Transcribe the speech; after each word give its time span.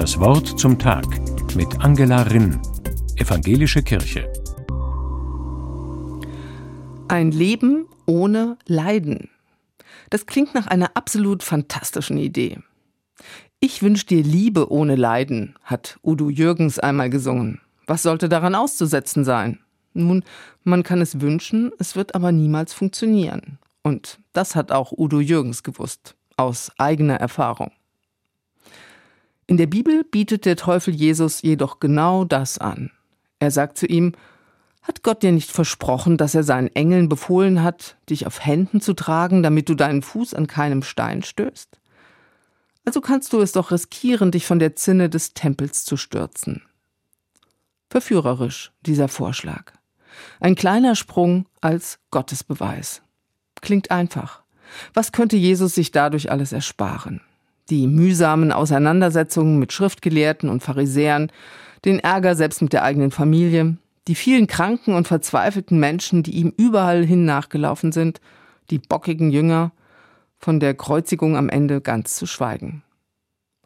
Das 0.00 0.18
Wort 0.18 0.58
zum 0.58 0.78
Tag 0.78 1.04
mit 1.54 1.78
Angela 1.80 2.22
Rinn, 2.22 2.58
Evangelische 3.16 3.82
Kirche. 3.82 4.32
Ein 7.08 7.32
Leben 7.32 7.84
ohne 8.06 8.56
Leiden. 8.64 9.28
Das 10.08 10.24
klingt 10.24 10.54
nach 10.54 10.68
einer 10.68 10.92
absolut 10.96 11.42
fantastischen 11.42 12.16
Idee. 12.16 12.60
Ich 13.60 13.82
wünsche 13.82 14.06
dir 14.06 14.22
Liebe 14.22 14.72
ohne 14.72 14.96
Leiden, 14.96 15.54
hat 15.64 15.98
Udo 16.02 16.30
Jürgens 16.30 16.78
einmal 16.78 17.10
gesungen. 17.10 17.60
Was 17.86 18.02
sollte 18.02 18.30
daran 18.30 18.54
auszusetzen 18.54 19.22
sein? 19.22 19.58
Nun, 19.92 20.24
man 20.64 20.82
kann 20.82 21.02
es 21.02 21.20
wünschen, 21.20 21.72
es 21.78 21.94
wird 21.94 22.14
aber 22.14 22.32
niemals 22.32 22.72
funktionieren. 22.72 23.58
Und 23.82 24.18
das 24.32 24.56
hat 24.56 24.72
auch 24.72 24.92
Udo 24.96 25.20
Jürgens 25.20 25.62
gewusst, 25.62 26.16
aus 26.38 26.72
eigener 26.78 27.16
Erfahrung. 27.16 27.70
In 29.50 29.56
der 29.56 29.66
Bibel 29.66 30.04
bietet 30.04 30.44
der 30.46 30.54
Teufel 30.54 30.94
Jesus 30.94 31.42
jedoch 31.42 31.80
genau 31.80 32.24
das 32.24 32.58
an. 32.58 32.92
Er 33.40 33.50
sagt 33.50 33.78
zu 33.78 33.86
ihm, 33.86 34.12
hat 34.80 35.02
Gott 35.02 35.24
dir 35.24 35.32
nicht 35.32 35.50
versprochen, 35.50 36.16
dass 36.16 36.36
er 36.36 36.44
seinen 36.44 36.68
Engeln 36.68 37.08
befohlen 37.08 37.64
hat, 37.64 37.96
dich 38.08 38.28
auf 38.28 38.46
Händen 38.46 38.80
zu 38.80 38.94
tragen, 38.94 39.42
damit 39.42 39.68
du 39.68 39.74
deinen 39.74 40.02
Fuß 40.02 40.34
an 40.34 40.46
keinem 40.46 40.84
Stein 40.84 41.24
stößt? 41.24 41.80
Also 42.84 43.00
kannst 43.00 43.32
du 43.32 43.40
es 43.40 43.50
doch 43.50 43.72
riskieren, 43.72 44.30
dich 44.30 44.46
von 44.46 44.60
der 44.60 44.76
Zinne 44.76 45.10
des 45.10 45.34
Tempels 45.34 45.84
zu 45.84 45.96
stürzen. 45.96 46.62
Verführerisch, 47.88 48.70
dieser 48.82 49.08
Vorschlag. 49.08 49.72
Ein 50.38 50.54
kleiner 50.54 50.94
Sprung 50.94 51.46
als 51.60 51.98
Gottesbeweis. 52.12 53.02
Klingt 53.60 53.90
einfach. 53.90 54.44
Was 54.94 55.10
könnte 55.10 55.36
Jesus 55.36 55.74
sich 55.74 55.90
dadurch 55.90 56.30
alles 56.30 56.52
ersparen? 56.52 57.20
Die 57.70 57.86
mühsamen 57.86 58.52
Auseinandersetzungen 58.52 59.58
mit 59.58 59.72
Schriftgelehrten 59.72 60.48
und 60.48 60.62
Pharisäern, 60.62 61.30
den 61.84 62.00
Ärger 62.00 62.34
selbst 62.34 62.62
mit 62.62 62.72
der 62.72 62.82
eigenen 62.82 63.12
Familie, 63.12 63.76
die 64.08 64.14
vielen 64.16 64.48
kranken 64.48 64.94
und 64.94 65.06
verzweifelten 65.06 65.78
Menschen, 65.78 66.22
die 66.22 66.32
ihm 66.32 66.52
überall 66.56 67.04
hin 67.04 67.24
nachgelaufen 67.24 67.92
sind, 67.92 68.20
die 68.70 68.78
bockigen 68.78 69.30
Jünger, 69.30 69.72
von 70.38 70.58
der 70.58 70.74
Kreuzigung 70.74 71.36
am 71.36 71.48
Ende 71.48 71.80
ganz 71.80 72.16
zu 72.16 72.26
schweigen. 72.26 72.82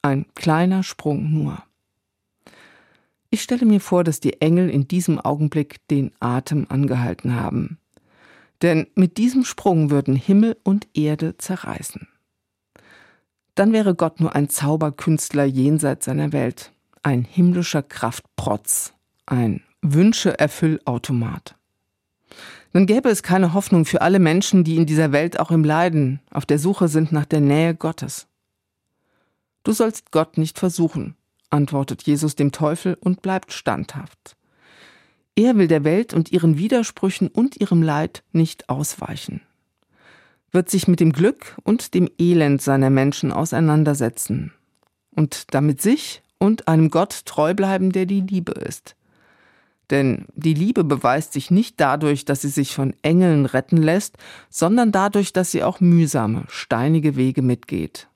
Ein 0.00 0.26
kleiner 0.34 0.82
Sprung 0.82 1.30
nur. 1.30 1.62
Ich 3.30 3.42
stelle 3.42 3.66
mir 3.66 3.80
vor, 3.80 4.04
dass 4.04 4.20
die 4.20 4.40
Engel 4.40 4.68
in 4.68 4.88
diesem 4.88 5.20
Augenblick 5.20 5.86
den 5.88 6.12
Atem 6.18 6.66
angehalten 6.68 7.36
haben. 7.36 7.78
Denn 8.62 8.86
mit 8.94 9.16
diesem 9.16 9.44
Sprung 9.44 9.90
würden 9.90 10.16
Himmel 10.16 10.56
und 10.64 10.88
Erde 10.94 11.36
zerreißen. 11.36 12.08
Dann 13.54 13.72
wäre 13.72 13.94
Gott 13.94 14.20
nur 14.20 14.34
ein 14.34 14.48
Zauberkünstler 14.48 15.44
jenseits 15.44 16.06
seiner 16.06 16.32
Welt, 16.32 16.72
ein 17.02 17.24
himmlischer 17.24 17.82
Kraftprotz, 17.82 18.94
ein 19.26 19.62
Wünsche-Erfüllautomat. 19.82 21.56
Dann 22.72 22.86
gäbe 22.86 23.10
es 23.10 23.22
keine 23.22 23.52
Hoffnung 23.52 23.84
für 23.84 24.00
alle 24.00 24.18
Menschen, 24.18 24.64
die 24.64 24.76
in 24.76 24.86
dieser 24.86 25.12
Welt 25.12 25.38
auch 25.38 25.50
im 25.50 25.64
Leiden 25.64 26.20
auf 26.30 26.46
der 26.46 26.58
Suche 26.58 26.88
sind 26.88 27.12
nach 27.12 27.26
der 27.26 27.40
Nähe 27.40 27.74
Gottes. 27.74 28.26
Du 29.64 29.72
sollst 29.72 30.10
Gott 30.10 30.38
nicht 30.38 30.58
versuchen, 30.58 31.14
antwortet 31.50 32.02
Jesus 32.02 32.34
dem 32.34 32.50
Teufel 32.50 32.96
und 32.98 33.20
bleibt 33.20 33.52
standhaft. 33.52 34.36
Er 35.34 35.56
will 35.56 35.68
der 35.68 35.84
Welt 35.84 36.14
und 36.14 36.32
ihren 36.32 36.56
Widersprüchen 36.58 37.28
und 37.28 37.60
ihrem 37.60 37.82
Leid 37.82 38.22
nicht 38.32 38.68
ausweichen, 38.68 39.42
wird 40.52 40.70
sich 40.70 40.86
mit 40.86 41.00
dem 41.00 41.12
Glück 41.12 41.56
und 41.64 41.94
dem 41.94 42.08
Elend 42.18 42.62
seiner 42.62 42.90
Menschen 42.90 43.32
auseinandersetzen 43.32 44.52
und 45.14 45.54
damit 45.54 45.80
sich 45.80 46.22
und 46.38 46.68
einem 46.68 46.90
Gott 46.90 47.24
treu 47.24 47.54
bleiben, 47.54 47.92
der 47.92 48.06
die 48.06 48.20
Liebe 48.20 48.52
ist. 48.52 48.94
Denn 49.90 50.26
die 50.34 50.54
Liebe 50.54 50.84
beweist 50.84 51.32
sich 51.32 51.50
nicht 51.50 51.80
dadurch, 51.80 52.24
dass 52.24 52.42
sie 52.42 52.48
sich 52.48 52.74
von 52.74 52.94
Engeln 53.02 53.46
retten 53.46 53.76
lässt, 53.76 54.16
sondern 54.48 54.92
dadurch, 54.92 55.32
dass 55.32 55.50
sie 55.50 55.62
auch 55.62 55.80
mühsame, 55.80 56.44
steinige 56.48 57.16
Wege 57.16 57.42
mitgeht. 57.42 58.08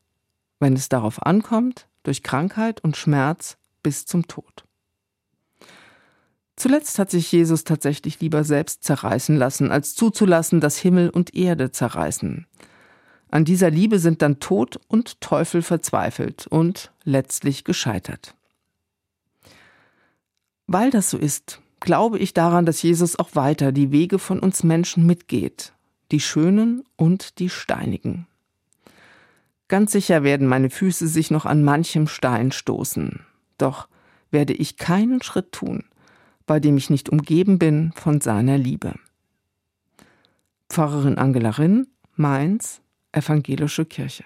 Wenn 0.59 0.75
es 0.75 0.89
darauf 0.89 1.25
ankommt, 1.25 1.87
durch 2.03 2.23
Krankheit 2.23 2.83
und 2.83 2.97
Schmerz 2.97 3.59
bis 3.83 4.07
zum 4.07 4.27
Tod. 4.27 4.66
Zuletzt 6.67 6.99
hat 6.99 7.13
sich 7.13 7.31
Jesus 7.31 7.63
tatsächlich 7.63 8.19
lieber 8.19 8.43
selbst 8.43 8.83
zerreißen 8.83 9.37
lassen, 9.37 9.71
als 9.71 9.95
zuzulassen, 9.95 10.61
dass 10.61 10.77
Himmel 10.77 11.11
und 11.11 11.33
Erde 11.33 11.71
zerreißen. 11.71 12.45
An 13.31 13.45
dieser 13.45 13.71
Liebe 13.71 14.01
sind 14.01 14.21
dann 14.21 14.41
Tod 14.41 14.81
und 14.89 15.21
Teufel 15.21 15.63
verzweifelt 15.63 16.49
und 16.49 16.91
letztlich 17.05 17.63
gescheitert. 17.63 18.35
Weil 20.67 20.91
das 20.91 21.09
so 21.09 21.19
ist, 21.19 21.61
glaube 21.79 22.19
ich 22.19 22.35
daran, 22.35 22.67
dass 22.67 22.83
Jesus 22.83 23.17
auch 23.17 23.37
weiter 23.37 23.71
die 23.71 23.93
Wege 23.93 24.19
von 24.19 24.41
uns 24.41 24.65
Menschen 24.65 25.07
mitgeht, 25.07 25.73
die 26.11 26.19
schönen 26.19 26.83
und 26.97 27.39
die 27.39 27.49
steinigen. 27.49 28.27
Ganz 29.69 29.93
sicher 29.93 30.25
werden 30.25 30.49
meine 30.49 30.71
Füße 30.71 31.07
sich 31.07 31.31
noch 31.31 31.47
an 31.47 31.63
manchem 31.63 32.09
Stein 32.09 32.51
stoßen, 32.51 33.21
doch 33.57 33.87
werde 34.33 34.53
ich 34.53 34.79
keinen 34.79 35.23
Schritt 35.23 35.53
tun, 35.53 35.85
bei 36.47 36.61
dem 36.61 36.77
ich 36.77 36.91
nicht 36.91 37.09
umgeben 37.09 37.59
bin 37.59 37.93
von 37.95 38.21
seiner 38.21 38.57
Liebe. 38.59 38.95
Pfarrerin 40.69 41.19
Angela 41.19 41.51
Rinn, 41.51 41.89
Mainz, 42.15 42.81
Evangelische 43.13 43.85
Kirche. 43.85 44.25